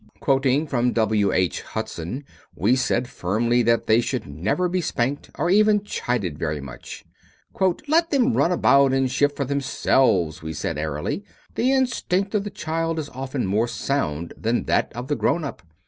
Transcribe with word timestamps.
Quoting 0.19 0.65
from 0.65 0.93
W. 0.93 1.31
H. 1.31 1.61
Hudson, 1.61 2.23
we 2.55 2.75
said 2.75 3.07
firmly 3.07 3.61
that 3.61 3.85
they 3.85 4.01
should 4.01 4.25
never 4.25 4.67
be 4.67 4.81
spanked 4.81 5.29
or 5.37 5.51
even 5.51 5.83
chided 5.83 6.39
very 6.39 6.59
much. 6.59 7.05
"Let 7.87 8.09
them 8.09 8.33
run 8.35 8.51
about 8.51 8.93
and 8.93 9.11
shift 9.11 9.35
for 9.37 9.45
themselves," 9.45 10.41
we 10.41 10.53
said 10.53 10.79
airily. 10.79 11.23
"The 11.53 11.71
instinct 11.71 12.33
of 12.33 12.43
the 12.43 12.49
child 12.49 12.97
is 12.97 13.09
often 13.09 13.45
more 13.45 13.67
sound 13.67 14.33
than 14.35 14.63
that 14.63 14.91
of 14.95 15.07
the 15.07 15.15
grown 15.15 15.43
up. 15.43 15.61